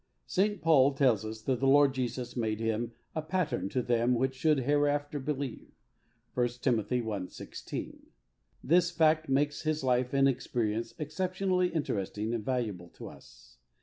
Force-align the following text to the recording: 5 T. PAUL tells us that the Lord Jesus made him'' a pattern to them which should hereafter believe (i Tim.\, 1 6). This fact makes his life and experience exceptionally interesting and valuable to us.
5 0.27 0.47
T. 0.47 0.55
PAUL 0.55 0.93
tells 0.95 1.23
us 1.23 1.43
that 1.43 1.59
the 1.59 1.67
Lord 1.67 1.93
Jesus 1.93 2.35
made 2.35 2.59
him'' 2.59 2.91
a 3.15 3.21
pattern 3.21 3.69
to 3.69 3.83
them 3.83 4.15
which 4.15 4.33
should 4.33 4.61
hereafter 4.61 5.19
believe 5.19 5.69
(i 6.35 6.47
Tim.\, 6.47 7.05
1 7.05 7.29
6). 7.29 7.73
This 8.63 8.89
fact 8.89 9.29
makes 9.29 9.61
his 9.61 9.83
life 9.83 10.11
and 10.11 10.27
experience 10.27 10.95
exceptionally 10.97 11.67
interesting 11.67 12.33
and 12.33 12.43
valuable 12.43 12.89
to 12.95 13.09
us. 13.09 13.59